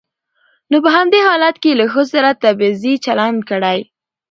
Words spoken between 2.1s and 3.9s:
سره تبعيضي چلن کړى.